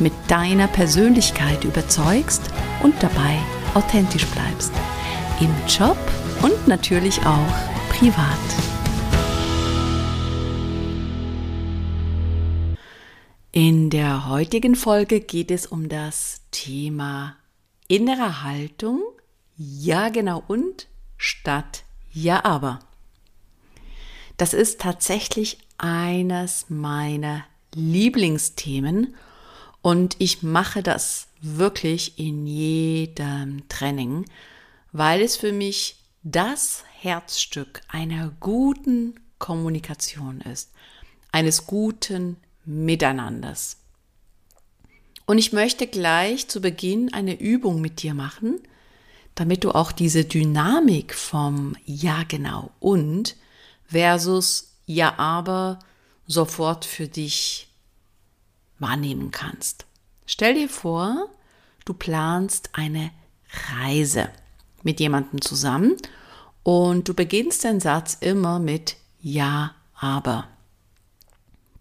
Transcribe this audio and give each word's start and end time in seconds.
mit 0.00 0.12
deiner 0.28 0.68
Persönlichkeit 0.68 1.64
überzeugst 1.64 2.42
und 2.82 2.94
dabei 3.02 3.38
authentisch 3.74 4.26
bleibst. 4.26 4.72
Im 5.40 5.54
Job 5.68 5.98
und 6.42 6.66
natürlich 6.66 7.20
auch 7.20 7.54
privat. 7.90 8.38
In 13.52 13.90
der 13.90 14.28
heutigen 14.28 14.76
Folge 14.76 15.20
geht 15.20 15.50
es 15.50 15.66
um 15.66 15.88
das 15.88 16.42
Thema 16.50 17.36
innere 17.88 18.42
Haltung, 18.44 19.02
ja 19.56 20.10
genau 20.10 20.44
und 20.46 20.86
statt 21.16 21.84
ja 22.12 22.44
aber. 22.44 22.78
Das 24.36 24.54
ist 24.54 24.80
tatsächlich 24.80 25.58
eines 25.78 26.66
meiner 26.68 27.44
Lieblingsthemen 27.74 29.16
und 29.82 30.16
ich 30.18 30.42
mache 30.42 30.82
das 30.82 31.28
wirklich 31.40 32.18
in 32.18 32.46
jedem 32.46 33.68
Training, 33.68 34.24
weil 34.92 35.20
es 35.20 35.36
für 35.36 35.52
mich 35.52 35.96
das 36.22 36.84
Herzstück 37.00 37.80
einer 37.88 38.32
guten 38.40 39.14
Kommunikation 39.38 40.40
ist, 40.40 40.72
eines 41.30 41.66
guten 41.66 42.36
Miteinanders. 42.64 43.76
Und 45.26 45.38
ich 45.38 45.52
möchte 45.52 45.86
gleich 45.86 46.48
zu 46.48 46.60
Beginn 46.60 47.12
eine 47.12 47.38
Übung 47.38 47.80
mit 47.80 48.02
dir 48.02 48.14
machen, 48.14 48.60
damit 49.34 49.62
du 49.62 49.70
auch 49.70 49.92
diese 49.92 50.24
Dynamik 50.24 51.14
vom 51.14 51.76
Ja 51.84 52.24
genau 52.26 52.72
und 52.80 53.36
versus 53.86 54.74
Ja 54.86 55.18
aber 55.18 55.78
sofort 56.26 56.84
für 56.84 57.06
dich 57.06 57.67
wahrnehmen 58.78 59.30
kannst. 59.30 59.86
Stell 60.26 60.54
dir 60.54 60.68
vor, 60.68 61.28
du 61.84 61.94
planst 61.94 62.70
eine 62.72 63.10
Reise 63.72 64.28
mit 64.82 65.00
jemandem 65.00 65.40
zusammen 65.40 65.96
und 66.62 67.08
du 67.08 67.14
beginnst 67.14 67.64
den 67.64 67.80
Satz 67.80 68.16
immer 68.20 68.58
mit 68.58 68.96
Ja, 69.20 69.74
aber. 69.94 70.48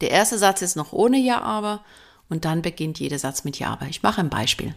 Der 0.01 0.11
erste 0.11 0.37
Satz 0.37 0.61
ist 0.61 0.75
noch 0.75 0.93
ohne 0.93 1.17
Ja, 1.17 1.41
aber 1.41 1.83
und 2.29 2.45
dann 2.45 2.61
beginnt 2.61 2.99
jeder 2.99 3.19
Satz 3.19 3.43
mit 3.43 3.59
Ja, 3.59 3.71
aber. 3.73 3.87
Ich 3.87 4.03
mache 4.03 4.21
ein 4.21 4.29
Beispiel. 4.29 4.75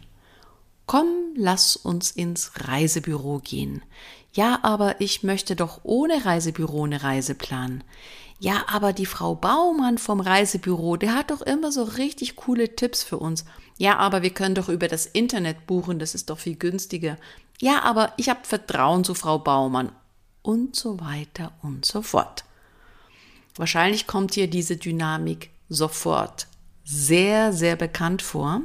Komm, 0.86 1.06
lass 1.36 1.76
uns 1.76 2.10
ins 2.10 2.52
Reisebüro 2.56 3.38
gehen. 3.38 3.82
Ja, 4.32 4.60
aber 4.62 5.00
ich 5.00 5.22
möchte 5.22 5.56
doch 5.56 5.80
ohne 5.82 6.24
Reisebüro 6.24 6.84
eine 6.84 7.02
Reise 7.02 7.34
planen. 7.34 7.84
Ja, 8.40 8.64
aber 8.68 8.94
die 8.94 9.06
Frau 9.06 9.34
Baumann 9.34 9.98
vom 9.98 10.18
Reisebüro, 10.18 10.96
der 10.96 11.14
hat 11.14 11.30
doch 11.30 11.42
immer 11.42 11.70
so 11.70 11.82
richtig 11.82 12.36
coole 12.36 12.74
Tipps 12.74 13.02
für 13.02 13.18
uns. 13.18 13.44
Ja, 13.76 13.98
aber 13.98 14.22
wir 14.22 14.30
können 14.30 14.54
doch 14.54 14.70
über 14.70 14.88
das 14.88 15.04
Internet 15.04 15.66
buchen, 15.66 15.98
das 15.98 16.14
ist 16.14 16.30
doch 16.30 16.38
viel 16.38 16.56
günstiger. 16.56 17.18
Ja, 17.60 17.82
aber 17.82 18.14
ich 18.16 18.30
habe 18.30 18.40
Vertrauen 18.44 19.04
zu 19.04 19.14
Frau 19.14 19.38
Baumann. 19.38 19.92
Und 20.42 20.74
so 20.74 20.98
weiter 21.00 21.52
und 21.60 21.84
so 21.84 22.00
fort. 22.00 22.44
Wahrscheinlich 23.56 24.06
kommt 24.06 24.34
dir 24.34 24.48
diese 24.48 24.78
Dynamik 24.78 25.50
sofort 25.68 26.46
sehr, 26.82 27.52
sehr 27.52 27.76
bekannt 27.76 28.22
vor. 28.22 28.62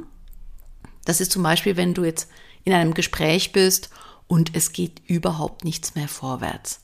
Das 1.04 1.20
ist 1.20 1.32
zum 1.32 1.42
Beispiel, 1.42 1.76
wenn 1.76 1.92
du 1.92 2.02
jetzt 2.02 2.30
in 2.64 2.72
einem 2.72 2.94
Gespräch 2.94 3.52
bist 3.52 3.90
und 4.26 4.56
es 4.56 4.72
geht 4.72 5.02
überhaupt 5.06 5.64
nichts 5.64 5.94
mehr 5.94 6.08
vorwärts. 6.08 6.80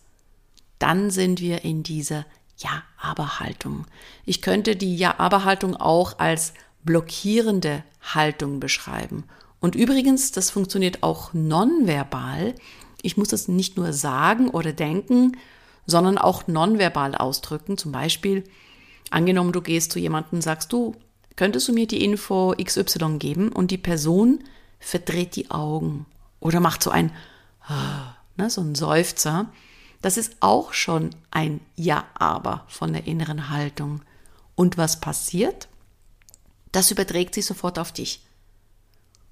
Dann 0.79 1.11
sind 1.11 1.41
wir 1.41 1.65
in 1.65 1.83
dieser 1.83 2.27
ja-Aber-Haltung. 2.63 3.87
Ich 4.25 4.43
könnte 4.43 4.77
die 4.77 4.97
Ja-Aber-Haltung 4.97 5.77
auch 5.77 6.19
als 6.19 6.55
blockierende 6.85 7.85
Haltung 8.03 8.61
beschreiben. 8.61 9.25
Und 9.61 9.75
übrigens, 9.75 10.33
das 10.33 10.51
funktioniert 10.51 11.03
auch 11.03 11.33
nonverbal. 11.33 12.55
Ich 13.03 13.17
muss 13.17 13.33
es 13.33 13.49
nicht 13.49 13.77
nur 13.77 13.93
sagen 13.93 14.51
oder 14.51 14.73
denken, 14.73 15.37
sondern 15.87 16.19
auch 16.19 16.47
nonverbal 16.49 17.15
ausdrücken. 17.15 17.79
Zum 17.79 17.93
Beispiel, 17.93 18.45
angenommen, 19.11 19.53
du 19.53 19.61
gehst 19.61 19.93
zu 19.93 19.99
jemandem 19.99 20.39
und 20.39 20.43
sagst, 20.43 20.73
du, 20.73 20.97
könntest 21.37 21.69
du 21.69 21.73
mir 21.73 21.87
die 21.87 22.05
Info 22.05 22.55
XY 22.63 23.19
geben? 23.19 23.53
Und 23.53 23.71
die 23.71 23.79
Person 23.79 24.43
verdreht 24.81 25.37
die 25.37 25.51
Augen 25.51 26.07
oder 26.41 26.61
macht 26.61 26.83
so 26.83 26.91
ein, 26.91 27.13
ne, 28.37 28.51
so 28.51 28.61
ein 28.61 28.75
Seufzer. 28.75 29.47
Das 30.03 30.17
ist 30.17 30.37
auch 30.41 30.73
schon 30.73 31.11
ein 31.31 31.61
Ja-Aber 31.77 32.67
von 32.69 32.93
der 32.93 33.07
inneren 33.07 33.49
Haltung. 33.49 34.03
Und 34.57 34.77
was 34.77 35.01
passiert? 35.01 35.69
Das 36.73 36.91
überträgt 36.91 37.35
sich 37.35 37.47
sofort 37.47 37.79
auf 37.79 37.93
dich. 37.93 38.27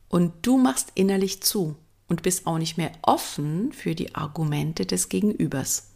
Und 0.09 0.33
du 0.43 0.57
machst 0.57 0.93
innerlich 0.95 1.43
zu 1.43 1.77
und 2.09 2.23
bist 2.23 2.47
auch 2.47 2.59
nicht 2.59 2.79
mehr 2.79 2.93
offen 3.03 3.73
für 3.73 3.95
die 3.95 4.15
Argumente 4.15 4.87
des 4.87 5.09
Gegenübers. 5.09 5.89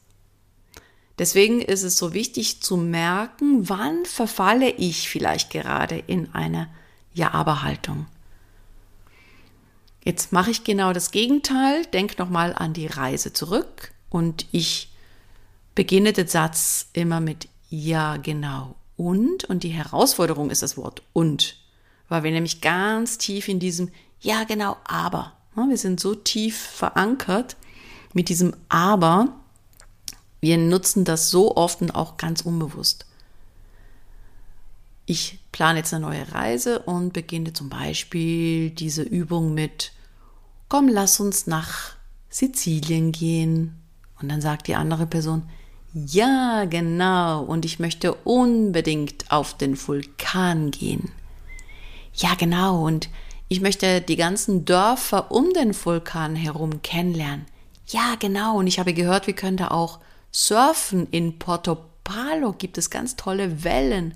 Deswegen 1.18 1.60
ist 1.60 1.84
es 1.84 1.96
so 1.96 2.12
wichtig 2.12 2.60
zu 2.60 2.76
merken, 2.76 3.68
wann 3.68 4.04
verfalle 4.04 4.70
ich 4.70 5.08
vielleicht 5.08 5.50
gerade 5.50 5.96
in 5.96 6.34
eine 6.34 6.68
Ja-Aber-Haltung. 7.12 8.06
Jetzt 10.04 10.32
mache 10.32 10.50
ich 10.50 10.64
genau 10.64 10.92
das 10.92 11.12
Gegenteil, 11.12 11.86
denk 11.86 12.18
nochmal 12.18 12.52
an 12.52 12.72
die 12.72 12.88
Reise 12.88 13.32
zurück 13.32 13.93
und 14.14 14.46
ich 14.52 14.92
beginne 15.74 16.12
den 16.12 16.28
Satz 16.28 16.86
immer 16.92 17.18
mit 17.18 17.48
ja, 17.68 18.16
genau. 18.16 18.76
Und, 18.96 19.42
und 19.46 19.64
die 19.64 19.70
Herausforderung 19.70 20.50
ist 20.50 20.62
das 20.62 20.76
Wort 20.76 21.02
und, 21.12 21.56
weil 22.08 22.22
wir 22.22 22.30
nämlich 22.30 22.60
ganz 22.60 23.18
tief 23.18 23.48
in 23.48 23.58
diesem 23.58 23.90
ja, 24.20 24.44
genau, 24.44 24.76
aber, 24.84 25.32
ne, 25.56 25.66
wir 25.68 25.76
sind 25.76 25.98
so 25.98 26.14
tief 26.14 26.56
verankert 26.56 27.56
mit 28.12 28.28
diesem 28.28 28.54
aber, 28.68 29.34
wir 30.40 30.58
nutzen 30.58 31.04
das 31.04 31.30
so 31.30 31.56
oft 31.56 31.82
und 31.82 31.90
auch 31.90 32.16
ganz 32.16 32.42
unbewusst. 32.42 33.06
ich 35.06 35.40
plane 35.50 35.80
jetzt 35.80 35.92
eine 35.92 36.06
neue 36.06 36.30
Reise 36.30 36.78
und 36.78 37.12
beginne 37.12 37.52
zum 37.52 37.68
Beispiel 37.68 38.70
diese 38.70 39.02
Übung 39.02 39.54
mit, 39.54 39.90
komm, 40.68 40.86
lass 40.86 41.18
uns 41.18 41.48
nach 41.48 41.96
Sizilien 42.30 43.10
gehen. 43.10 43.83
Und 44.20 44.28
dann 44.28 44.40
sagt 44.40 44.68
die 44.68 44.74
andere 44.74 45.06
Person, 45.06 45.42
ja, 45.92 46.64
genau, 46.64 47.42
und 47.42 47.64
ich 47.64 47.78
möchte 47.78 48.14
unbedingt 48.14 49.30
auf 49.30 49.56
den 49.56 49.78
Vulkan 49.80 50.72
gehen. 50.72 51.12
Ja, 52.14 52.34
genau, 52.34 52.84
und 52.84 53.08
ich 53.48 53.60
möchte 53.60 54.00
die 54.00 54.16
ganzen 54.16 54.64
Dörfer 54.64 55.30
um 55.30 55.52
den 55.52 55.72
Vulkan 55.72 56.34
herum 56.34 56.82
kennenlernen. 56.82 57.46
Ja, 57.86 58.16
genau, 58.18 58.58
und 58.58 58.66
ich 58.66 58.80
habe 58.80 58.92
gehört, 58.92 59.28
wir 59.28 59.34
können 59.34 59.56
da 59.56 59.68
auch 59.68 60.00
surfen. 60.32 61.06
In 61.10 61.38
Porto 61.38 61.76
Palo 62.02 62.52
gibt 62.52 62.76
es 62.76 62.90
ganz 62.90 63.14
tolle 63.14 63.62
Wellen. 63.62 64.14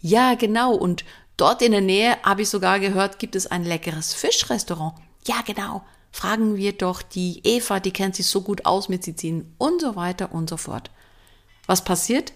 Ja, 0.00 0.34
genau, 0.34 0.74
und 0.74 1.04
dort 1.36 1.62
in 1.62 1.72
der 1.72 1.80
Nähe 1.80 2.16
habe 2.22 2.42
ich 2.42 2.48
sogar 2.48 2.78
gehört, 2.78 3.18
gibt 3.18 3.34
es 3.34 3.48
ein 3.48 3.64
leckeres 3.64 4.14
Fischrestaurant. 4.14 4.94
Ja, 5.26 5.42
genau 5.44 5.82
fragen 6.10 6.56
wir 6.56 6.72
doch 6.72 7.02
die 7.02 7.40
Eva, 7.44 7.80
die 7.80 7.92
kennt 7.92 8.16
sich 8.16 8.26
so 8.26 8.42
gut 8.42 8.66
aus 8.66 8.88
mit 8.88 9.04
Sizilien 9.04 9.54
und 9.58 9.80
so 9.80 9.96
weiter 9.96 10.32
und 10.32 10.50
so 10.50 10.56
fort. 10.56 10.90
Was 11.66 11.84
passiert? 11.84 12.32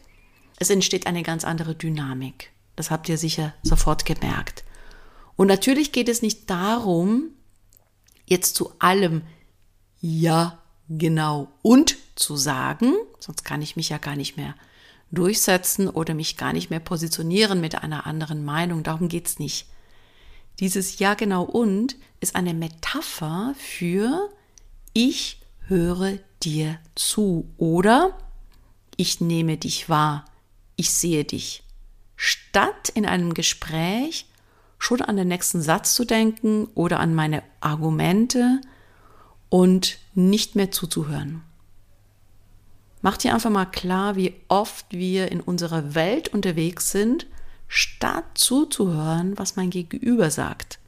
Es 0.59 0.71
entsteht 0.71 1.07
eine 1.07 1.23
ganz 1.23 1.45
andere 1.45 1.75
Dynamik. 1.75 2.53
Das 2.77 2.91
habt 2.91 3.09
ihr 3.09 3.19
sicher 3.19 3.55
sofort 3.63 4.05
gemerkt. 4.05 4.65
Und 5.37 5.49
natürlich 5.49 5.93
geht 5.93 6.09
es 6.09 6.23
nicht 6.23 6.49
darum, 6.49 7.31
jetzt 8.27 8.55
zu 8.55 8.73
allem 8.79 9.23
ja, 10.01 10.59
genau 10.89 11.49
und 11.63 11.97
zu 12.15 12.37
sagen, 12.37 12.95
sonst 13.19 13.45
kann 13.45 13.63
ich 13.63 13.75
mich 13.75 13.89
ja 13.89 13.99
gar 13.99 14.17
nicht 14.17 14.37
mehr 14.37 14.55
durchsetzen 15.11 15.89
oder 15.89 16.15
mich 16.15 16.37
gar 16.37 16.53
nicht 16.53 16.71
mehr 16.71 16.81
positionieren 16.81 17.61
mit 17.61 17.83
einer 17.83 18.07
anderen 18.07 18.45
Meinung. 18.45 18.83
Darum 18.83 19.09
geht's 19.09 19.39
nicht. 19.39 19.67
Dieses 20.61 20.99
Ja 20.99 21.15
genau 21.15 21.43
und 21.43 21.97
ist 22.21 22.37
eine 22.37 22.55
Metapher 22.55 23.55
für 23.59 24.31
ich 24.93 25.41
höre 25.67 26.19
dir 26.43 26.79
zu 26.95 27.49
oder 27.57 28.17
ich 28.97 29.21
nehme 29.21 29.57
dich 29.57 29.89
wahr, 29.89 30.25
ich 30.77 30.93
sehe 30.93 31.25
dich. 31.25 31.65
Statt 32.17 32.91
in 32.95 33.07
einem 33.07 33.35
Gespräch 33.35 34.27
schon 34.79 35.03
an 35.03 35.17
den 35.17 35.29
nächsten 35.29 35.61
Satz 35.61 35.95
zu 35.95 36.05
denken 36.05 36.67
oder 36.75 37.01
an 37.01 37.15
meine 37.15 37.43
Argumente 37.61 38.61
und 39.49 39.99
nicht 40.15 40.55
mehr 40.55 40.71
zuzuhören. 40.71 41.43
Mach 43.03 43.17
dir 43.17 43.35
einfach 43.35 43.51
mal 43.51 43.67
klar, 43.67 44.17
wie 44.17 44.35
oft 44.49 44.87
wir 44.91 45.31
in 45.33 45.41
unserer 45.41 45.95
Welt 45.95 46.29
unterwegs 46.29 46.91
sind 46.91 47.27
statt 47.69 48.25
zuzuhören, 48.35 49.37
was 49.39 49.57
mein 49.57 49.71
Gegenüber 49.71 50.31
sagt. 50.31 50.79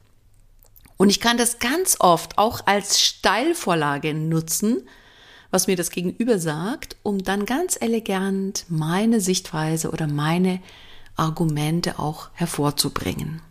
Und 0.97 1.09
ich 1.09 1.19
kann 1.19 1.37
das 1.37 1.59
ganz 1.59 1.97
oft 1.99 2.37
auch 2.37 2.65
als 2.65 3.01
Steilvorlage 3.01 4.13
nutzen, 4.13 4.87
was 5.51 5.67
mir 5.67 5.75
das 5.75 5.91
Gegenüber 5.91 6.39
sagt, 6.39 6.97
um 7.03 7.23
dann 7.23 7.45
ganz 7.45 7.77
elegant 7.79 8.65
meine 8.67 9.21
Sichtweise 9.21 9.91
oder 9.91 10.07
meine 10.07 10.59
Argumente 11.15 11.99
auch 11.99 12.29
hervorzubringen. 12.33 13.41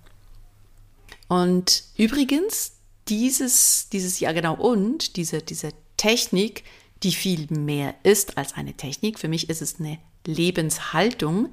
Und 1.28 1.84
übrigens, 1.96 2.72
dieses, 3.08 3.88
dieses 3.90 4.20
Ja 4.20 4.32
genau 4.32 4.54
und, 4.54 5.16
diese, 5.16 5.42
diese 5.42 5.72
Technik, 5.96 6.64
die 7.02 7.12
viel 7.12 7.46
mehr 7.50 7.94
ist 8.02 8.38
als 8.38 8.54
eine 8.54 8.74
Technik, 8.74 9.18
für 9.18 9.28
mich 9.28 9.48
ist 9.48 9.62
es 9.62 9.78
eine 9.78 9.98
Lebenshaltung, 10.26 11.52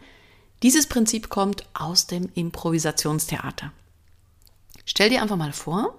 dieses 0.63 0.87
Prinzip 0.87 1.29
kommt 1.29 1.65
aus 1.73 2.07
dem 2.07 2.29
Improvisationstheater. 2.33 3.71
Stell 4.85 5.09
dir 5.09 5.21
einfach 5.21 5.35
mal 5.35 5.53
vor, 5.53 5.93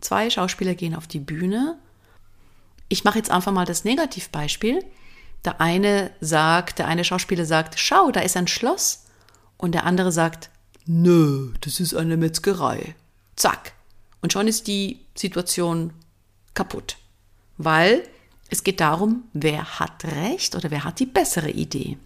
zwei 0.00 0.30
Schauspieler 0.30 0.74
gehen 0.74 0.94
auf 0.94 1.06
die 1.06 1.20
Bühne. 1.20 1.78
Ich 2.88 3.04
mache 3.04 3.18
jetzt 3.18 3.30
einfach 3.30 3.52
mal 3.52 3.66
das 3.66 3.84
Negativbeispiel. 3.84 4.84
Der 5.44 5.60
eine 5.60 6.10
sagt, 6.20 6.78
der 6.78 6.88
eine 6.88 7.04
Schauspieler 7.04 7.44
sagt, 7.44 7.78
schau, 7.78 8.10
da 8.10 8.20
ist 8.20 8.36
ein 8.36 8.48
Schloss. 8.48 9.04
Und 9.58 9.72
der 9.72 9.84
andere 9.84 10.10
sagt, 10.10 10.50
nö, 10.86 11.52
das 11.60 11.80
ist 11.80 11.94
eine 11.94 12.16
Metzgerei. 12.16 12.94
Zack. 13.36 13.72
Und 14.22 14.32
schon 14.32 14.48
ist 14.48 14.66
die 14.66 15.00
Situation 15.14 15.92
kaputt. 16.54 16.96
Weil 17.58 18.06
es 18.48 18.64
geht 18.64 18.80
darum, 18.80 19.24
wer 19.34 19.78
hat 19.78 20.04
recht 20.04 20.54
oder 20.54 20.70
wer 20.70 20.84
hat 20.84 20.98
die 20.98 21.06
bessere 21.06 21.50
Idee. 21.50 21.98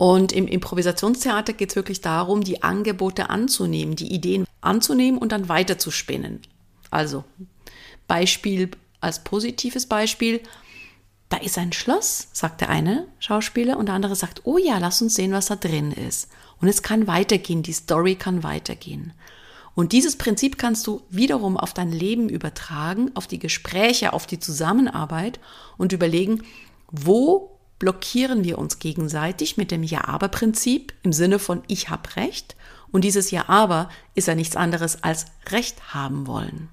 Und 0.00 0.32
im 0.32 0.48
Improvisationstheater 0.48 1.52
geht 1.52 1.68
es 1.68 1.76
wirklich 1.76 2.00
darum, 2.00 2.42
die 2.42 2.62
Angebote 2.62 3.28
anzunehmen, 3.28 3.96
die 3.96 4.14
Ideen 4.14 4.46
anzunehmen 4.62 5.20
und 5.20 5.30
dann 5.30 5.50
weiterzuspinnen. 5.50 6.40
Also 6.90 7.22
Beispiel 8.08 8.70
als 9.02 9.22
positives 9.22 9.84
Beispiel. 9.84 10.40
Da 11.28 11.36
ist 11.36 11.58
ein 11.58 11.74
Schloss, 11.74 12.28
sagt 12.32 12.62
der 12.62 12.70
eine 12.70 13.08
Schauspieler, 13.18 13.76
und 13.76 13.86
der 13.86 13.94
andere 13.94 14.16
sagt, 14.16 14.40
oh 14.44 14.56
ja, 14.56 14.78
lass 14.78 15.02
uns 15.02 15.16
sehen, 15.16 15.32
was 15.32 15.46
da 15.46 15.56
drin 15.56 15.92
ist. 15.92 16.30
Und 16.62 16.68
es 16.68 16.82
kann 16.82 17.06
weitergehen, 17.06 17.62
die 17.62 17.74
Story 17.74 18.14
kann 18.14 18.42
weitergehen. 18.42 19.12
Und 19.74 19.92
dieses 19.92 20.16
Prinzip 20.16 20.56
kannst 20.56 20.86
du 20.86 21.02
wiederum 21.10 21.58
auf 21.58 21.74
dein 21.74 21.92
Leben 21.92 22.30
übertragen, 22.30 23.10
auf 23.16 23.26
die 23.26 23.38
Gespräche, 23.38 24.14
auf 24.14 24.26
die 24.26 24.38
Zusammenarbeit 24.38 25.40
und 25.76 25.92
überlegen, 25.92 26.42
wo 26.90 27.49
blockieren 27.80 28.44
wir 28.44 28.58
uns 28.58 28.78
gegenseitig 28.78 29.56
mit 29.56 29.72
dem 29.72 29.82
Ja-Aber-Prinzip 29.82 30.92
im 31.02 31.12
Sinne 31.12 31.40
von 31.40 31.62
ich 31.66 31.88
habe 31.88 32.14
Recht 32.14 32.54
und 32.92 33.02
dieses 33.02 33.32
Ja-Aber 33.32 33.88
ist 34.14 34.28
ja 34.28 34.36
nichts 34.36 34.54
anderes 34.54 35.02
als 35.02 35.26
Recht 35.48 35.92
haben 35.92 36.28
wollen. 36.28 36.68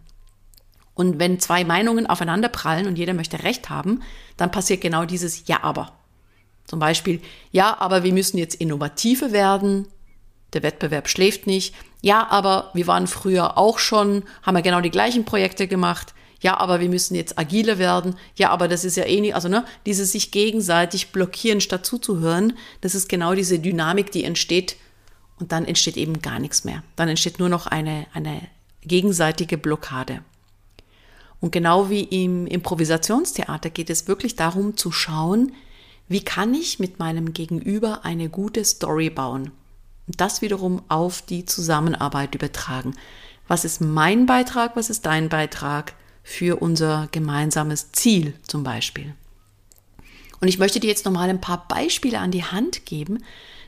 Und 0.93 1.17
wenn 1.19 1.39
zwei 1.39 1.63
Meinungen 1.63 2.07
aufeinander 2.07 2.49
prallen 2.49 2.87
und 2.87 2.97
jeder 2.97 3.13
möchte 3.13 3.43
Recht 3.43 3.69
haben, 3.69 4.03
dann 4.35 4.51
passiert 4.51 4.81
genau 4.81 5.05
dieses 5.05 5.47
Ja-Aber. 5.47 5.93
Zum 6.65 6.79
Beispiel, 6.79 7.21
ja, 7.51 7.79
aber 7.79 8.03
wir 8.03 8.11
müssen 8.11 8.37
jetzt 8.37 8.55
innovativer 8.55 9.31
werden, 9.31 9.87
der 10.53 10.63
Wettbewerb 10.63 11.07
schläft 11.07 11.47
nicht. 11.47 11.73
Ja, 12.01 12.27
aber 12.27 12.71
wir 12.73 12.87
waren 12.87 13.07
früher 13.07 13.57
auch 13.57 13.79
schon, 13.79 14.23
haben 14.43 14.55
ja 14.55 14.61
genau 14.61 14.81
die 14.81 14.91
gleichen 14.91 15.23
Projekte 15.23 15.67
gemacht 15.67 16.13
ja, 16.41 16.57
aber 16.57 16.79
wir 16.79 16.89
müssen 16.89 17.15
jetzt 17.15 17.37
agiler 17.39 17.77
werden, 17.77 18.15
ja, 18.35 18.49
aber 18.49 18.67
das 18.67 18.85
ist 18.85 18.97
ja 18.97 19.05
eh 19.05 19.21
nicht, 19.21 19.35
also 19.35 19.47
ne, 19.47 19.65
dieses 19.85 20.11
sich 20.11 20.31
gegenseitig 20.31 21.11
blockieren 21.11 21.61
statt 21.61 21.85
zuzuhören, 21.85 22.53
das 22.81 22.95
ist 22.95 23.09
genau 23.09 23.33
diese 23.33 23.59
Dynamik, 23.59 24.11
die 24.11 24.23
entsteht 24.23 24.75
und 25.39 25.51
dann 25.51 25.65
entsteht 25.65 25.97
eben 25.97 26.21
gar 26.21 26.39
nichts 26.39 26.63
mehr. 26.63 26.83
Dann 26.95 27.09
entsteht 27.09 27.39
nur 27.39 27.49
noch 27.49 27.67
eine, 27.67 28.07
eine 28.13 28.41
gegenseitige 28.81 29.57
Blockade. 29.57 30.21
Und 31.39 31.51
genau 31.51 31.89
wie 31.89 32.03
im 32.03 32.47
Improvisationstheater 32.47 33.69
geht 33.69 33.89
es 33.89 34.07
wirklich 34.07 34.35
darum 34.35 34.75
zu 34.77 34.91
schauen, 34.91 35.53
wie 36.07 36.21
kann 36.21 36.53
ich 36.53 36.79
mit 36.79 36.99
meinem 36.99 37.33
Gegenüber 37.33 38.05
eine 38.05 38.29
gute 38.29 38.63
Story 38.63 39.09
bauen 39.09 39.51
und 40.07 40.21
das 40.21 40.41
wiederum 40.41 40.81
auf 40.87 41.21
die 41.21 41.45
Zusammenarbeit 41.45 42.33
übertragen. 42.33 42.95
Was 43.47 43.65
ist 43.65 43.81
mein 43.81 44.25
Beitrag, 44.25 44.75
was 44.75 44.89
ist 44.89 45.05
dein 45.05 45.29
Beitrag? 45.29 45.93
Für 46.27 46.61
unser 46.61 47.07
gemeinsames 47.13 47.93
Ziel 47.93 48.33
zum 48.45 48.61
Beispiel. 48.61 49.15
Und 50.41 50.49
ich 50.49 50.59
möchte 50.59 50.81
dir 50.81 50.89
jetzt 50.89 51.05
nochmal 51.05 51.29
ein 51.29 51.39
paar 51.39 51.69
Beispiele 51.69 52.19
an 52.19 52.31
die 52.31 52.43
Hand 52.43 52.85
geben, 52.85 53.23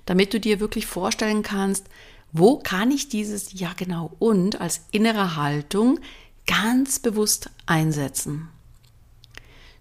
damit 0.06 0.34
du 0.34 0.42
dir 0.42 0.60
wirklich 0.60 0.86
vorstellen 0.86 1.42
kannst, 1.42 1.86
wo 2.34 2.58
kann 2.60 2.92
ich 2.92 3.08
dieses 3.08 3.58
Ja 3.58 3.72
genau 3.78 4.12
und 4.20 4.60
als 4.60 4.82
innere 4.92 5.38
Haltung 5.38 6.02
ganz 6.46 7.00
bewusst 7.00 7.50
einsetzen. 7.66 8.50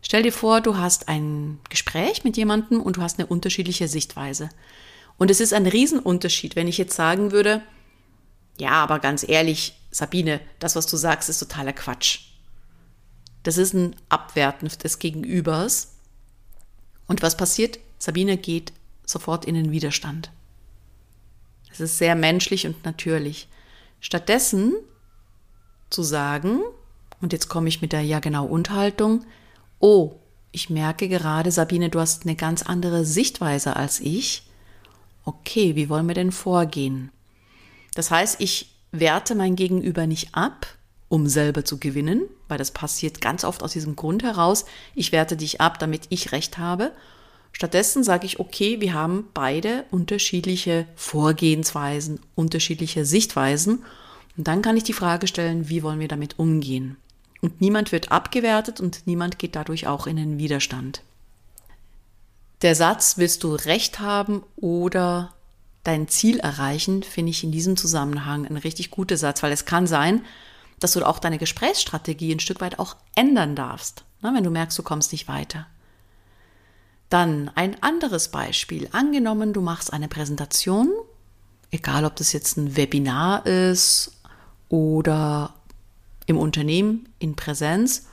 Stell 0.01 0.23
dir 0.23 0.33
vor, 0.33 0.61
du 0.61 0.77
hast 0.77 1.09
ein 1.09 1.59
Gespräch 1.71 2.23
mit 2.23 2.37
jemandem 2.37 2.81
und 2.81 2.97
du 2.97 3.03
hast 3.03 3.19
eine 3.19 3.27
unterschiedliche 3.27 3.89
Sichtweise. 3.89 4.51
Und 5.19 5.33
es 5.33 5.41
ist 5.41 5.53
ein 5.53 5.67
Riesenunterschied, 5.67 6.55
wenn 6.55 6.69
ich 6.69 6.79
jetzt 6.79 6.95
sagen 6.95 7.33
würde, 7.33 7.61
ja, 8.57 8.71
aber 8.71 9.01
ganz 9.01 9.29
ehrlich, 9.29 9.75
Sabine, 9.91 10.41
das, 10.61 10.77
was 10.77 10.87
du 10.87 10.97
sagst, 10.97 11.29
ist 11.29 11.41
totaler 11.41 11.73
Quatsch. 11.73 12.28
Das 13.49 13.57
ist 13.57 13.73
ein 13.73 13.97
Abwerten 14.11 14.69
des 14.69 14.99
Gegenübers. 14.99 15.95
Und 17.07 17.23
was 17.23 17.35
passiert? 17.35 17.79
Sabine 17.99 18.37
geht 18.37 18.75
sofort 19.07 19.47
in 19.47 19.55
den 19.55 19.71
Widerstand. 19.71 20.31
Es 21.73 21.81
ist 21.81 21.97
sehr 21.97 22.15
menschlich 22.15 22.67
und 22.67 22.85
natürlich. 22.85 23.49
Stattdessen 24.01 24.75
zu 25.89 26.03
sagen, 26.03 26.61
und 27.23 27.33
jetzt 27.33 27.49
komme 27.49 27.71
ich 27.71 27.81
mit 27.81 27.93
der 27.93 28.03
Ja 28.03 28.21
genau 28.21 28.45
Unterhaltung, 28.45 29.25
oh, 29.79 30.17
ich 30.53 30.69
merke 30.69 31.09
gerade, 31.09 31.51
Sabine, 31.51 31.89
du 31.89 32.01
hast 32.01 32.25
eine 32.25 32.37
ganz 32.37 32.61
andere 32.61 33.07
Sichtweise 33.07 33.77
als 33.77 33.99
ich. 33.99 34.43
Okay, 35.25 35.75
wie 35.75 35.89
wollen 35.89 36.07
wir 36.07 36.15
denn 36.15 36.33
vorgehen? 36.33 37.11
Das 37.95 38.11
heißt, 38.11 38.43
ich 38.43 38.75
werte 38.93 39.35
mein 39.35 39.57
Gegenüber 39.57 40.07
nicht 40.07 40.35
ab, 40.35 40.67
um 41.09 41.27
selber 41.27 41.65
zu 41.65 41.79
gewinnen, 41.79 42.23
weil 42.49 42.59
das 42.59 42.71
passiert 42.71 43.21
ganz 43.21 43.45
oft 43.45 43.63
aus 43.63 43.73
diesem 43.73 43.97
Grund 43.97 44.23
heraus, 44.23 44.65
ich 44.95 45.13
werte 45.13 45.37
dich 45.37 45.61
ab, 45.61 45.79
damit 45.79 46.07
ich 46.11 46.33
recht 46.33 46.59
habe, 46.59 46.93
Stattdessen 47.53 48.05
sage 48.05 48.27
ich, 48.27 48.39
okay, 48.39 48.81
wir 48.81 48.95
haben 48.95 49.29
beide 49.35 49.85
unterschiedliche 49.91 50.87
Vorgehensweisen, 50.95 52.21
unterschiedliche 52.35 53.05
Sichtweisen. 53.05 53.85
Und 54.37 54.47
dann 54.47 54.63
kann 54.63 54.77
ich 54.77 54.85
die 54.85 54.93
Frage 54.93 55.27
stellen, 55.27 55.69
wie 55.69 55.83
wollen 55.83 55.99
wir 55.99 56.09
damit 56.09 56.39
umgehen? 56.39 56.97
Und 57.41 57.61
niemand 57.61 57.91
wird 57.91 58.13
abgewertet 58.13 58.81
und 58.81 59.07
niemand 59.07 59.39
geht 59.39 59.57
dadurch 59.57 59.87
auch 59.87 60.07
in 60.07 60.17
den 60.17 60.39
Widerstand. 60.39 61.03
Der 62.63 62.75
Satz, 62.75 63.19
willst 63.19 63.45
du 63.45 63.55
Recht 63.55 64.01
haben 64.01 64.43
oder 64.57 65.35
dein 65.85 66.09
Ziel 66.09 66.41
erreichen, 66.41 67.03
finde 67.03 67.31
ich 67.31 67.45
in 67.45 67.53
diesem 67.53 67.77
Zusammenhang 67.77 68.47
ein 68.47 68.57
richtig 68.57 68.91
guter 68.91 69.17
Satz, 69.17 69.43
weil 69.43 69.53
es 69.53 69.65
kann 69.65 69.87
sein, 69.87 70.25
dass 70.81 70.93
du 70.93 71.05
auch 71.05 71.19
deine 71.19 71.39
Gesprächsstrategie 71.39 72.35
ein 72.35 72.41
Stück 72.41 72.61
weit 72.61 72.79
auch 72.79 72.97
ändern 73.15 73.57
darfst, 73.57 74.05
ne, 74.23 74.33
wenn 74.35 74.45
du 74.45 74.51
merkst, 74.51 74.79
du 74.79 74.83
kommst 74.83 75.13
nicht 75.13 75.29
weiter. 75.29 75.67
Dann 77.09 77.51
ein 77.55 77.83
anderes 77.83 78.29
Beispiel. 78.29 78.89
Angenommen, 78.93 79.53
du 79.53 79.63
machst 79.63 79.93
eine 79.93 80.09
Präsentation, 80.09 80.91
egal 81.71 82.05
ob 82.05 82.17
das 82.17 82.33
jetzt 82.33 82.57
ein 82.57 82.77
Webinar 82.77 83.47
ist 83.47 84.13
oder 84.69 85.55
im 86.27 86.37
Unternehmen 86.37 87.09
in 87.19 87.35
Präsenz. 87.35 88.07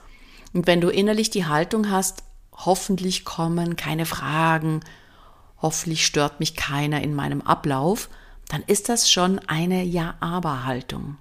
Und 0.54 0.68
wenn 0.68 0.80
du 0.80 0.90
innerlich 0.90 1.30
die 1.30 1.46
Haltung 1.46 1.90
hast, 1.92 2.24
hoffentlich 2.54 3.26
kommen 3.26 3.76
keine 3.76 4.06
Fragen, 4.06 4.80
hoffentlich 5.62 6.06
stört 6.06 6.40
mich 6.40 6.56
keiner 6.56 7.02
in 7.02 7.14
meinem 7.14 7.42
Ablauf, 7.42 8.10
dann 8.48 8.64
ist 8.66 8.88
das 8.88 9.12
schon 9.12 9.40
eine 9.40 9.84
Ja-Aber-Haltung. 9.84 11.18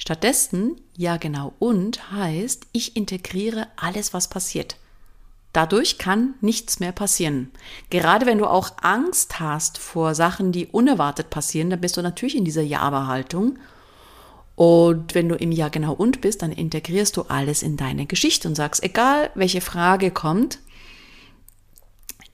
Stattdessen 0.00 0.80
Ja 0.96 1.18
genau 1.18 1.52
und 1.58 2.10
heißt, 2.10 2.66
ich 2.72 2.96
integriere 2.96 3.66
alles, 3.76 4.14
was 4.14 4.28
passiert. 4.28 4.76
Dadurch 5.52 5.98
kann 5.98 6.34
nichts 6.40 6.80
mehr 6.80 6.92
passieren. 6.92 7.50
Gerade 7.90 8.24
wenn 8.24 8.38
du 8.38 8.46
auch 8.46 8.70
Angst 8.80 9.40
hast 9.40 9.76
vor 9.76 10.14
Sachen, 10.14 10.52
die 10.52 10.66
unerwartet 10.66 11.28
passieren, 11.28 11.68
dann 11.68 11.82
bist 11.82 11.98
du 11.98 12.02
natürlich 12.02 12.36
in 12.36 12.46
dieser 12.46 12.62
Ja-Aber-Haltung 12.62 13.58
und 14.56 15.14
wenn 15.14 15.28
du 15.28 15.34
im 15.34 15.52
Ja 15.52 15.68
genau 15.68 15.92
und 15.92 16.22
bist, 16.22 16.40
dann 16.40 16.52
integrierst 16.52 17.16
du 17.18 17.22
alles 17.22 17.62
in 17.62 17.76
deine 17.76 18.06
Geschichte 18.06 18.48
und 18.48 18.54
sagst, 18.54 18.82
egal 18.82 19.30
welche 19.34 19.60
Frage 19.60 20.10
kommt, 20.10 20.60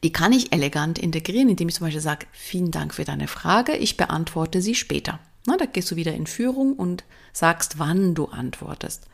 die 0.04 0.12
kann 0.12 0.32
ich 0.32 0.52
elegant 0.52 1.00
integrieren, 1.00 1.48
indem 1.48 1.68
ich 1.68 1.74
zum 1.74 1.86
Beispiel 1.86 2.00
sage, 2.00 2.26
vielen 2.30 2.70
Dank 2.70 2.94
für 2.94 3.04
deine 3.04 3.26
Frage, 3.26 3.76
ich 3.76 3.96
beantworte 3.96 4.62
sie 4.62 4.76
später. 4.76 5.18
Na, 5.46 5.56
da 5.56 5.66
gehst 5.66 5.90
du 5.90 5.96
wieder 5.96 6.12
in 6.12 6.26
Führung 6.26 6.74
und 6.74 7.04
sagst, 7.32 7.78
wann 7.78 8.14
du 8.14 8.26
antwortest. 8.26 9.06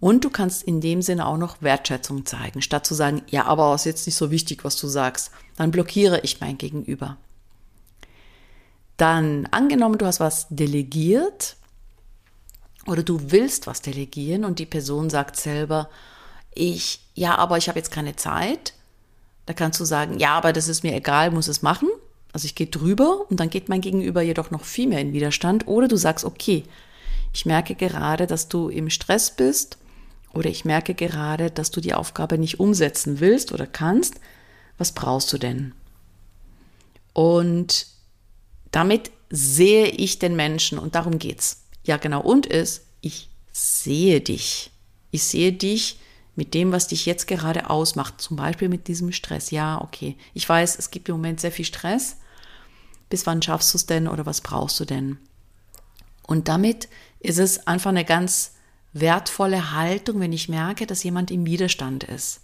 Und 0.00 0.24
du 0.24 0.30
kannst 0.30 0.64
in 0.64 0.80
dem 0.80 1.02
Sinne 1.02 1.26
auch 1.26 1.36
noch 1.36 1.62
Wertschätzung 1.62 2.26
zeigen, 2.26 2.62
statt 2.62 2.86
zu 2.86 2.94
sagen, 2.94 3.22
ja, 3.28 3.44
aber 3.44 3.74
es 3.74 3.82
ist 3.82 3.86
jetzt 3.86 4.06
nicht 4.06 4.16
so 4.16 4.30
wichtig, 4.30 4.64
was 4.64 4.76
du 4.76 4.88
sagst. 4.88 5.30
Dann 5.56 5.70
blockiere 5.70 6.20
ich 6.20 6.40
mein 6.40 6.58
Gegenüber. 6.58 7.18
Dann 8.96 9.46
angenommen, 9.46 9.98
du 9.98 10.06
hast 10.06 10.20
was 10.20 10.48
delegiert, 10.48 11.56
oder 12.86 13.02
du 13.02 13.30
willst 13.30 13.66
was 13.66 13.82
delegieren 13.82 14.44
und 14.44 14.58
die 14.58 14.66
Person 14.66 15.10
sagt 15.10 15.36
selber, 15.36 15.88
ich, 16.54 17.00
ja, 17.14 17.36
aber 17.36 17.56
ich 17.56 17.68
habe 17.68 17.78
jetzt 17.78 17.92
keine 17.92 18.16
Zeit. 18.16 18.74
Da 19.46 19.54
kannst 19.54 19.80
du 19.80 19.84
sagen, 19.84 20.18
ja, 20.18 20.34
aber 20.36 20.52
das 20.52 20.68
ist 20.68 20.82
mir 20.82 20.94
egal, 20.94 21.30
muss 21.30 21.48
es 21.48 21.62
machen. 21.62 21.88
Also 22.32 22.46
ich 22.46 22.54
gehe 22.54 22.66
drüber 22.66 23.26
und 23.28 23.40
dann 23.40 23.50
geht 23.50 23.68
mein 23.68 23.80
Gegenüber 23.80 24.22
jedoch 24.22 24.50
noch 24.50 24.64
viel 24.64 24.88
mehr 24.88 25.00
in 25.00 25.12
Widerstand. 25.12 25.68
Oder 25.68 25.88
du 25.88 25.96
sagst, 25.96 26.24
okay, 26.24 26.64
ich 27.32 27.46
merke 27.46 27.74
gerade, 27.74 28.26
dass 28.26 28.48
du 28.48 28.68
im 28.68 28.90
Stress 28.90 29.34
bist 29.36 29.78
oder 30.32 30.48
ich 30.48 30.64
merke 30.64 30.94
gerade, 30.94 31.50
dass 31.50 31.70
du 31.70 31.80
die 31.80 31.94
Aufgabe 31.94 32.38
nicht 32.38 32.60
umsetzen 32.60 33.20
willst 33.20 33.52
oder 33.52 33.66
kannst. 33.66 34.14
Was 34.78 34.92
brauchst 34.92 35.32
du 35.32 35.38
denn? 35.38 35.74
Und 37.12 37.86
damit 38.70 39.10
sehe 39.30 39.86
ich 39.86 40.18
den 40.18 40.34
Menschen 40.34 40.78
und 40.78 40.94
darum 40.94 41.18
geht's. 41.18 41.64
Ja, 41.84 41.98
genau. 41.98 42.22
Und 42.22 42.46
ist, 42.46 42.86
ich 43.00 43.28
sehe 43.52 44.20
dich. 44.20 44.70
Ich 45.10 45.24
sehe 45.24 45.52
dich 45.52 45.98
mit 46.34 46.54
dem, 46.54 46.72
was 46.72 46.88
dich 46.88 47.04
jetzt 47.04 47.26
gerade 47.26 47.68
ausmacht. 47.68 48.20
Zum 48.20 48.36
Beispiel 48.36 48.68
mit 48.70 48.88
diesem 48.88 49.12
Stress. 49.12 49.50
Ja, 49.50 49.80
okay. 49.82 50.16
Ich 50.32 50.48
weiß, 50.48 50.78
es 50.78 50.90
gibt 50.90 51.08
im 51.08 51.16
Moment 51.16 51.40
sehr 51.40 51.52
viel 51.52 51.66
Stress. 51.66 52.16
Bis 53.12 53.26
wann 53.26 53.42
schaffst 53.42 53.74
du 53.74 53.76
es 53.76 53.84
denn 53.84 54.08
oder 54.08 54.24
was 54.24 54.40
brauchst 54.40 54.80
du 54.80 54.86
denn? 54.86 55.18
Und 56.22 56.48
damit 56.48 56.88
ist 57.20 57.38
es 57.38 57.66
einfach 57.66 57.90
eine 57.90 58.06
ganz 58.06 58.52
wertvolle 58.94 59.72
Haltung, 59.72 60.18
wenn 60.18 60.32
ich 60.32 60.48
merke, 60.48 60.86
dass 60.86 61.04
jemand 61.04 61.30
im 61.30 61.44
Widerstand 61.44 62.04
ist. 62.04 62.40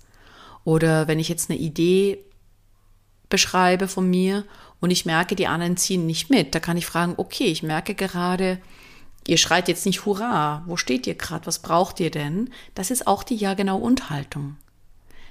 Oder 0.65 1.09
wenn 1.09 1.19
ich 1.19 1.31
jetzt 1.31 1.49
eine 1.49 1.59
Idee 1.59 2.23
beschreibe 3.31 3.89
von 3.89 4.11
mir 4.11 4.45
und 4.79 4.91
ich 4.91 5.07
merke, 5.07 5.37
die 5.37 5.47
anderen 5.47 5.79
ziehen 5.79 6.05
nicht 6.05 6.29
mit, 6.29 6.55
da 6.55 6.61
kann 6.61 6.77
ich 6.77 6.85
fragen, 6.85 7.15
okay, 7.17 7.47
ich 7.47 7.63
merke 7.63 7.95
gerade, 7.95 8.61
Ihr 9.27 9.39
schreit 9.39 9.69
jetzt 9.69 9.87
nicht 9.87 10.05
Hurra, 10.05 10.65
wo 10.67 10.77
steht 10.77 11.07
ihr 11.07 11.15
gerade, 11.15 11.47
was 11.47 11.61
braucht 11.61 11.99
ihr 11.99 12.11
denn? 12.11 12.51
Das 12.75 12.91
ist 12.91 13.07
auch 13.07 13.23
die 13.23 13.37
Ja 13.37 13.55
genau 13.55 13.79
und 13.79 14.11
Haltung. 14.11 14.59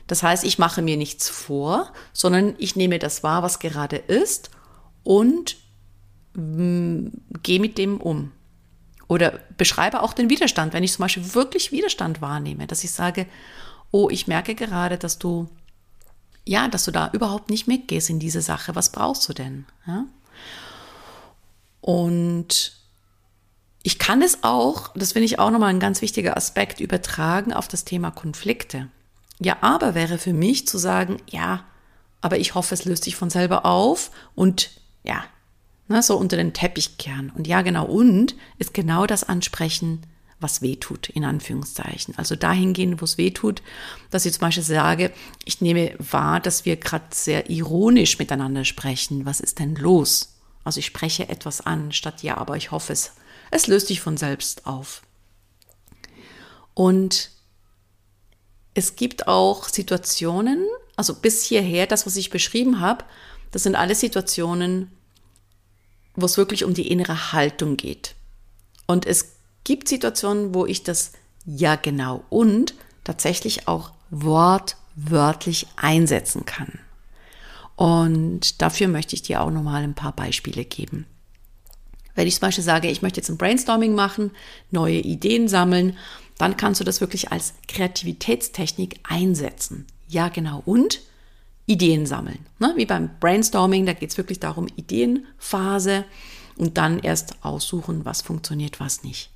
Das 0.08 0.24
heißt, 0.24 0.44
ich 0.44 0.58
mache 0.58 0.82
mir 0.82 0.98
nichts 0.98 1.30
vor, 1.30 1.94
sondern 2.12 2.56
ich 2.58 2.76
nehme 2.76 2.98
das 2.98 3.22
wahr, 3.22 3.44
was 3.44 3.60
gerade 3.60 3.98
ist 3.98 4.50
und 5.08 5.56
mm, 6.34 7.08
gehe 7.42 7.62
mit 7.62 7.78
dem 7.78 8.02
um. 8.02 8.34
Oder 9.08 9.40
beschreibe 9.58 10.04
auch 10.04 10.12
den 10.12 10.30
Widerstand, 10.30 10.74
wenn 10.74 10.84
ich 10.84 10.92
zum 10.92 11.04
Beispiel 11.04 11.34
wirklich 11.34 11.72
Widerstand 11.72 12.20
wahrnehme, 12.20 12.68
dass 12.68 12.84
ich 12.84 12.92
sage, 12.92 13.26
oh, 13.92 14.10
ich 14.10 14.28
merke 14.28 14.54
gerade, 14.54 14.98
dass 14.98 15.18
du, 15.18 15.48
ja, 16.44 16.68
dass 16.68 16.84
du 16.84 16.92
da 16.92 17.10
überhaupt 17.14 17.50
nicht 17.50 17.70
mitgehst 17.70 18.10
in 18.10 18.20
diese 18.20 18.42
Sache. 18.42 18.76
Was 18.76 18.92
brauchst 18.92 19.30
du 19.30 19.34
denn? 19.34 19.66
Ja? 19.86 20.08
Und 21.80 22.74
ich 23.84 24.00
kann 24.00 24.22
es 24.22 24.44
auch, 24.44 24.90
das 24.94 25.14
finde 25.14 25.28
ich 25.28 25.40
auch 25.40 25.52
nochmal 25.52 25.70
ein 25.70 25.80
ganz 25.80 26.02
wichtiger 26.02 26.36
Aspekt, 26.36 26.82
übertragen 26.82 27.54
auf 27.54 27.70
das 27.70 27.86
Thema 27.86 28.12
Konflikte. 28.12 28.90
Ja, 29.40 29.56
aber 29.62 29.96
wäre 29.96 30.18
für 30.18 30.34
mich 30.34 30.68
zu 30.68 30.78
sagen, 30.78 31.16
ja, 31.30 31.64
aber 32.20 32.40
ich 32.40 32.56
hoffe, 32.56 32.74
es 32.74 32.84
löst 32.84 33.06
sich 33.06 33.16
von 33.16 33.30
selber 33.30 33.66
auf 33.66 34.12
und 34.36 34.82
ja, 35.04 35.24
ne, 35.88 36.02
so 36.02 36.18
unter 36.18 36.38
den 36.38 36.54
Teppich 36.54 36.98
kehren. 36.98 37.32
Und 37.36 37.48
ja, 37.48 37.62
genau, 37.62 37.86
und 37.86 38.36
ist 38.58 38.74
genau 38.74 39.06
das 39.06 39.24
Ansprechen, 39.24 40.02
was 40.40 40.62
weh 40.62 40.76
tut, 40.76 41.10
in 41.10 41.24
Anführungszeichen. 41.24 42.16
Also 42.18 42.36
dahingehend, 42.36 43.02
wo 43.02 43.06
es 43.06 43.18
weh 43.18 43.32
tut, 43.32 43.64
dass 44.12 44.26
ich 44.26 44.34
zum 44.34 44.42
Beispiel 44.42 44.64
sage, 44.64 45.12
ich 45.46 45.62
nehme 45.62 45.96
wahr, 45.98 46.40
dass 46.40 46.64
wir 46.64 46.76
gerade 46.76 47.06
sehr 47.12 47.50
ironisch 47.50 48.20
miteinander 48.20 48.64
sprechen. 48.64 49.26
Was 49.26 49.40
ist 49.40 49.58
denn 49.58 49.76
los? 49.76 50.36
Also 50.64 50.80
ich 50.80 50.86
spreche 50.86 51.30
etwas 51.30 51.62
an, 51.62 51.92
statt 51.92 52.22
ja, 52.22 52.38
aber 52.38 52.56
ich 52.56 52.72
hoffe, 52.72 52.94
es 52.94 53.14
es 53.52 53.68
löst 53.68 53.88
sich 53.88 54.02
von 54.02 54.18
selbst 54.18 54.66
auf. 54.66 55.02
Und 56.74 57.32
es 58.74 58.96
gibt 58.96 59.28
auch 59.28 59.68
Situationen, 59.68 60.66
also 60.96 61.16
bis 61.16 61.44
hierher, 61.44 61.88
das, 61.88 62.06
was 62.06 62.16
ich 62.16 62.30
beschrieben 62.30 62.80
habe, 62.80 63.06
das 63.52 63.64
sind 63.64 63.76
alle 63.76 63.96
Situationen, 63.96 64.92
wo 66.16 66.26
es 66.26 66.38
wirklich 66.38 66.64
um 66.64 66.74
die 66.74 66.90
innere 66.90 67.32
Haltung 67.32 67.78
geht. 67.78 68.16
Und 68.88 69.06
es 69.06 69.36
gibt 69.64 69.88
Situationen, 69.88 70.54
wo 70.54 70.66
ich 70.66 70.84
das 70.84 71.14
ja 71.46 71.76
genau 71.76 72.24
und 72.30 72.74
tatsächlich 73.04 73.68
auch 73.68 73.92
wortwörtlich 74.10 75.68
einsetzen 75.76 76.46
kann. 76.46 76.80
Und 77.76 78.62
dafür 78.62 78.88
möchte 78.88 79.16
ich 79.16 79.22
dir 79.22 79.42
auch 79.42 79.52
nochmal 79.52 79.84
ein 79.84 79.94
paar 79.94 80.14
Beispiele 80.14 80.66
geben. 80.66 81.06
Wenn 82.16 82.28
ich 82.28 82.36
zum 82.36 82.42
Beispiel 82.42 82.64
sage, 82.64 82.90
ich 82.90 83.04
möchte 83.04 83.20
jetzt 83.20 83.30
ein 83.30 83.38
Brainstorming 83.38 83.94
machen, 83.94 84.32
neue 84.72 85.00
Ideen 85.00 85.48
sammeln, 85.48 85.96
dann 86.40 86.58
kannst 86.58 86.80
du 86.80 86.84
das 86.84 87.02
wirklich 87.02 87.32
als 87.32 87.54
Kreativitätstechnik 87.68 89.00
einsetzen. 89.04 89.86
Ja, 90.08 90.30
genau. 90.30 90.64
Und 90.66 91.02
Ideen 91.68 92.06
sammeln. 92.06 92.40
Ne? 92.60 92.74
Wie 92.76 92.86
beim 92.86 93.12
Brainstorming, 93.20 93.86
da 93.86 93.94
geht 93.94 94.10
es 94.10 94.18
wirklich 94.18 94.40
darum, 94.40 94.68
Ideenphase 94.76 96.06
und 96.56 96.78
dann 96.78 97.00
erst 97.00 97.36
aussuchen, 97.44 98.06
was 98.06 98.22
funktioniert, 98.22 98.80
was 98.80 99.04
nicht. 99.04 99.30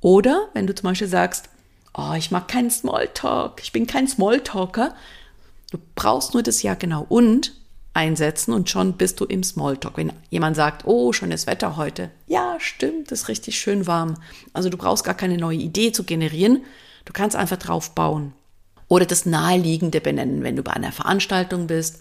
Oder 0.00 0.48
wenn 0.54 0.66
du 0.66 0.74
zum 0.74 0.88
Beispiel 0.88 1.06
sagst, 1.06 1.50
oh, 1.94 2.14
ich 2.16 2.30
mag 2.30 2.48
keinen 2.48 2.70
Smalltalk, 2.70 3.60
ich 3.62 3.72
bin 3.72 3.86
kein 3.86 4.08
Smalltalker, 4.08 4.94
du 5.70 5.78
brauchst 5.94 6.32
nur 6.34 6.42
das 6.42 6.62
Ja 6.62 6.74
genau 6.74 7.06
und 7.08 7.52
einsetzen 7.92 8.54
und 8.54 8.70
schon 8.70 8.94
bist 8.94 9.20
du 9.20 9.24
im 9.26 9.42
Smalltalk. 9.42 9.96
Wenn 9.98 10.12
jemand 10.30 10.56
sagt, 10.56 10.86
oh, 10.86 11.12
schönes 11.12 11.46
Wetter 11.46 11.76
heute. 11.76 12.10
Ja, 12.26 12.56
stimmt, 12.58 13.12
ist 13.12 13.28
richtig 13.28 13.58
schön 13.58 13.86
warm. 13.86 14.16
Also 14.52 14.70
du 14.70 14.78
brauchst 14.78 15.04
gar 15.04 15.14
keine 15.14 15.36
neue 15.36 15.58
Idee 15.58 15.92
zu 15.92 16.04
generieren. 16.04 16.62
Du 17.04 17.12
kannst 17.12 17.36
einfach 17.36 17.58
drauf 17.58 17.94
bauen. 17.94 18.32
Oder 18.90 19.06
das 19.06 19.24
Naheliegende 19.24 20.00
benennen, 20.00 20.42
wenn 20.42 20.56
du 20.56 20.64
bei 20.64 20.72
einer 20.72 20.90
Veranstaltung 20.90 21.68
bist. 21.68 22.00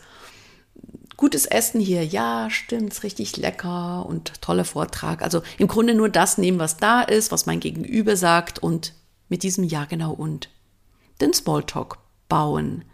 Gutes 1.18 1.46
Essen 1.46 1.80
hier, 1.80 2.04
ja, 2.04 2.50
stimmt, 2.50 2.92
ist 2.92 3.04
richtig 3.04 3.38
lecker 3.38 4.08
und 4.08 4.42
toller 4.42 4.66
Vortrag. 4.66 5.22
Also 5.22 5.44
im 5.60 5.68
Grunde 5.68 5.94
nur 5.94 6.10
das 6.10 6.40
nehmen, 6.40 6.58
was 6.58 6.78
da 6.78 7.04
ist, 7.04 7.32
was 7.32 7.46
mein 7.46 7.60
Gegenüber 7.60 8.18
sagt 8.18 8.58
und 8.58 8.94
mit 9.28 9.44
diesem 9.44 9.66
Ja 9.66 9.86
genau 9.86 10.14
und 10.14 10.50
den 11.22 11.32
Smalltalk 11.32 12.00
bauen. 12.28 12.86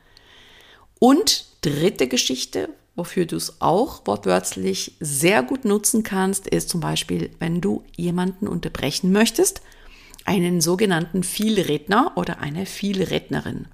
Und 1.00 1.46
dritte 1.62 2.10
Geschichte, 2.10 2.68
wofür 2.98 3.26
du 3.26 3.38
es 3.38 3.62
auch 3.62 4.06
wortwörtlich 4.06 4.98
sehr 5.00 5.42
gut 5.42 5.64
nutzen 5.64 6.04
kannst, 6.04 6.48
ist 6.48 6.68
zum 6.68 6.82
Beispiel, 6.82 7.32
wenn 7.40 7.62
du 7.62 7.86
jemanden 7.96 8.50
unterbrechen 8.50 9.14
möchtest, 9.14 9.62
einen 10.26 10.60
sogenannten 10.60 11.24
Vielredner 11.24 12.12
oder 12.16 12.40
eine 12.40 12.66
Vielrednerin. 12.66 13.70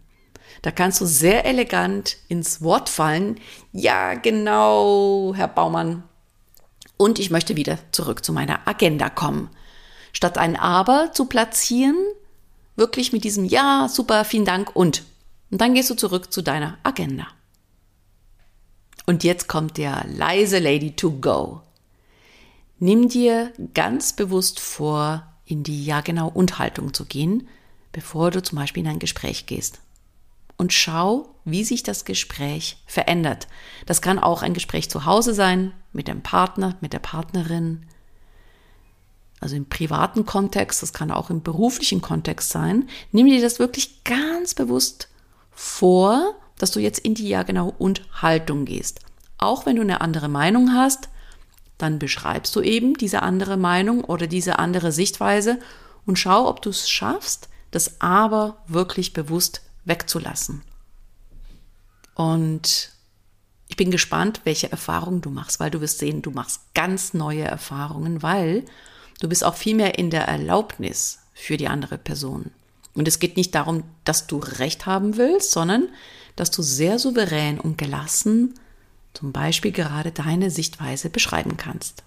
Da 0.61 0.71
kannst 0.71 1.01
du 1.01 1.05
sehr 1.05 1.45
elegant 1.45 2.17
ins 2.27 2.61
Wort 2.61 2.89
fallen. 2.89 3.39
Ja, 3.71 4.13
genau, 4.13 5.33
Herr 5.35 5.47
Baumann. 5.47 6.03
Und 6.97 7.17
ich 7.17 7.31
möchte 7.31 7.55
wieder 7.55 7.79
zurück 7.91 8.23
zu 8.23 8.31
meiner 8.31 8.67
Agenda 8.67 9.09
kommen. 9.09 9.49
Statt 10.13 10.37
ein 10.37 10.55
Aber 10.55 11.11
zu 11.13 11.25
platzieren, 11.25 11.97
wirklich 12.75 13.11
mit 13.11 13.23
diesem 13.23 13.45
Ja, 13.45 13.87
super, 13.89 14.23
vielen 14.23 14.45
Dank 14.45 14.75
und. 14.75 15.03
Und 15.49 15.61
dann 15.61 15.73
gehst 15.73 15.89
du 15.89 15.95
zurück 15.95 16.31
zu 16.31 16.41
deiner 16.41 16.77
Agenda. 16.83 17.27
Und 19.07 19.23
jetzt 19.23 19.47
kommt 19.47 19.77
der 19.77 20.05
leise 20.07 20.59
Lady 20.59 20.91
to 20.95 21.11
go. 21.11 21.61
Nimm 22.77 23.09
dir 23.09 23.51
ganz 23.73 24.13
bewusst 24.13 24.59
vor, 24.59 25.25
in 25.45 25.63
die 25.63 25.85
Ja 25.85 26.01
genau 26.01 26.29
und 26.29 26.59
Haltung 26.59 26.93
zu 26.93 27.05
gehen, 27.05 27.47
bevor 27.91 28.31
du 28.31 28.43
zum 28.43 28.57
Beispiel 28.57 28.83
in 28.83 28.89
ein 28.89 28.99
Gespräch 28.99 29.47
gehst. 29.47 29.79
Und 30.61 30.73
schau, 30.73 31.33
wie 31.43 31.63
sich 31.63 31.81
das 31.81 32.05
Gespräch 32.05 32.77
verändert. 32.85 33.47
Das 33.87 33.99
kann 33.99 34.19
auch 34.19 34.43
ein 34.43 34.53
Gespräch 34.53 34.91
zu 34.91 35.05
Hause 35.05 35.33
sein, 35.33 35.73
mit 35.91 36.07
dem 36.07 36.21
Partner, 36.21 36.77
mit 36.81 36.93
der 36.93 36.99
Partnerin, 36.99 37.87
also 39.39 39.55
im 39.55 39.65
privaten 39.65 40.27
Kontext, 40.27 40.83
das 40.83 40.93
kann 40.93 41.09
auch 41.09 41.31
im 41.31 41.41
beruflichen 41.41 41.99
Kontext 41.99 42.51
sein. 42.51 42.87
Nimm 43.11 43.25
dir 43.25 43.41
das 43.41 43.57
wirklich 43.57 44.03
ganz 44.03 44.53
bewusst 44.53 45.09
vor, 45.49 46.35
dass 46.59 46.69
du 46.69 46.79
jetzt 46.79 46.99
in 46.99 47.15
die 47.15 47.27
Ja 47.27 47.41
genau 47.41 47.73
und 47.79 48.03
Haltung 48.21 48.65
gehst. 48.65 48.99
Auch 49.39 49.65
wenn 49.65 49.77
du 49.77 49.81
eine 49.81 50.01
andere 50.01 50.27
Meinung 50.27 50.75
hast, 50.75 51.09
dann 51.79 51.97
beschreibst 51.97 52.55
du 52.55 52.61
eben 52.61 52.93
diese 52.93 53.23
andere 53.23 53.57
Meinung 53.57 54.03
oder 54.03 54.27
diese 54.27 54.59
andere 54.59 54.91
Sichtweise 54.91 55.59
und 56.05 56.19
schau, 56.19 56.47
ob 56.47 56.61
du 56.61 56.69
es 56.69 56.87
schaffst, 56.87 57.49
das 57.71 57.99
aber 57.99 58.57
wirklich 58.67 59.13
bewusst 59.13 59.63
wegzulassen. 59.85 60.61
Und 62.15 62.91
ich 63.67 63.77
bin 63.77 63.91
gespannt, 63.91 64.41
welche 64.43 64.71
Erfahrungen 64.71 65.21
du 65.21 65.29
machst, 65.29 65.59
weil 65.59 65.71
du 65.71 65.81
wirst 65.81 65.99
sehen, 65.99 66.21
du 66.21 66.31
machst 66.31 66.73
ganz 66.73 67.13
neue 67.13 67.43
Erfahrungen, 67.43 68.21
weil 68.21 68.65
du 69.19 69.29
bist 69.29 69.43
auch 69.43 69.55
viel 69.55 69.75
mehr 69.75 69.97
in 69.97 70.09
der 70.09 70.27
Erlaubnis 70.27 71.19
für 71.33 71.57
die 71.57 71.67
andere 71.67 71.97
Person. 71.97 72.51
Und 72.93 73.07
es 73.07 73.19
geht 73.19 73.37
nicht 73.37 73.55
darum, 73.55 73.83
dass 74.03 74.27
du 74.27 74.37
Recht 74.37 74.85
haben 74.85 75.15
willst, 75.17 75.51
sondern 75.51 75.87
dass 76.35 76.51
du 76.51 76.61
sehr 76.61 76.99
souverän 76.99 77.59
und 77.59 77.77
gelassen 77.77 78.55
zum 79.13 79.31
Beispiel 79.31 79.71
gerade 79.71 80.11
deine 80.11 80.49
Sichtweise 80.49 81.09
beschreiben 81.09 81.57
kannst. 81.57 82.03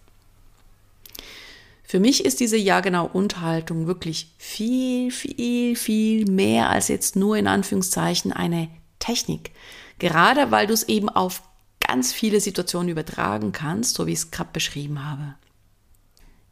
Für 1.87 2.01
mich 2.01 2.25
ist 2.25 2.41
diese 2.41 2.57
Ja 2.57 2.81
genau 2.81 3.07
und 3.07 3.41
wirklich 3.87 4.35
viel, 4.39 5.11
viel, 5.11 5.77
viel 5.77 6.25
mehr 6.25 6.71
als 6.71 6.89
jetzt 6.89 7.15
nur 7.15 7.37
in 7.37 7.47
Anführungszeichen 7.47 8.33
eine 8.33 8.69
Technik. 8.99 9.53
Gerade 9.99 10.51
weil 10.51 10.67
du 10.67 10.73
es 10.73 10.85
eben 10.85 11.11
auf 11.11 11.43
ganz 11.81 12.13
viele 12.13 12.41
Situationen 12.41 12.89
übertragen 12.89 13.53
kannst, 13.53 13.95
so 13.95 14.07
wie 14.07 14.13
ich 14.13 14.21
es 14.21 14.31
gerade 14.31 14.51
beschrieben 14.53 15.07
habe. 15.07 15.35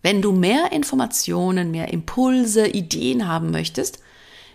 Wenn 0.03 0.21
du 0.21 0.33
mehr 0.33 0.73
Informationen, 0.73 1.71
mehr 1.71 1.93
Impulse, 1.93 2.67
Ideen 2.67 3.27
haben 3.27 3.51
möchtest, 3.51 4.01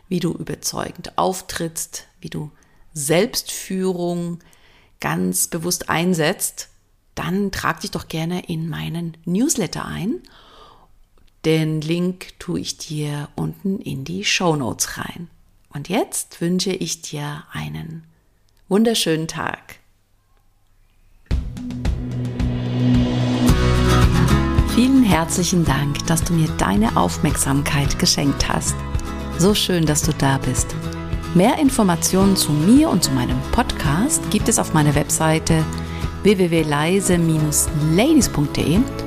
wie 0.08 0.20
du 0.20 0.34
überzeugend 0.34 1.18
auftrittst, 1.18 2.06
wie 2.22 2.30
du 2.30 2.52
Selbstführung 2.94 4.40
ganz 5.00 5.48
bewusst 5.48 5.90
einsetzt, 5.90 6.70
dann 7.16 7.52
trag 7.52 7.82
dich 7.82 7.92
doch 7.92 8.08
gerne 8.08 8.46
in 8.48 8.70
meinen 8.70 9.18
Newsletter 9.26 9.86
ein. 9.86 10.22
Den 11.48 11.80
Link 11.80 12.38
tue 12.40 12.60
ich 12.60 12.78
dir 12.78 13.30
unten 13.38 13.80
in 13.80 14.04
die 14.04 14.26
Show 14.26 14.58
Notes 14.58 14.98
rein. 14.98 15.30
Und 15.74 15.88
jetzt 15.88 16.42
wünsche 16.42 16.72
ich 16.72 17.04
dir 17.04 17.46
einen 17.54 18.04
wunderschönen 18.68 19.30
Tag. 19.30 19.78
Vielen 24.76 25.04
herzlichen 25.04 25.64
Dank, 25.64 26.06
dass 26.08 26.22
du 26.22 26.34
mir 26.34 26.50
deine 26.58 26.98
Aufmerksamkeit 26.98 27.98
geschenkt 27.98 28.50
hast. 28.50 28.76
So 29.38 29.56
schön, 29.56 29.86
dass 29.86 30.02
du 30.02 30.12
da 30.12 30.40
bist. 30.40 30.76
Mehr 31.34 31.60
Informationen 31.60 32.36
zu 32.36 32.52
mir 32.52 32.90
und 32.90 33.06
zu 33.06 33.12
meinem 33.12 33.42
Podcast 33.54 34.22
gibt 34.32 34.50
es 34.50 34.60
auf 34.60 34.74
meiner 34.74 34.96
Webseite 34.96 35.64
www.leise-ladies.de 36.24 39.07